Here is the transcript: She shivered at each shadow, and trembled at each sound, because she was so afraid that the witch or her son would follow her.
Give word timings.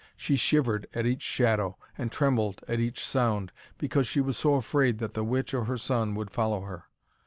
She 0.17 0.35
shivered 0.35 0.87
at 0.95 1.05
each 1.05 1.21
shadow, 1.21 1.77
and 1.95 2.11
trembled 2.11 2.63
at 2.67 2.79
each 2.79 3.05
sound, 3.05 3.51
because 3.77 4.07
she 4.07 4.19
was 4.19 4.35
so 4.35 4.55
afraid 4.55 4.97
that 4.97 5.13
the 5.13 5.23
witch 5.23 5.53
or 5.53 5.65
her 5.65 5.77
son 5.77 6.15
would 6.15 6.31
follow 6.31 6.61
her. 6.61 6.85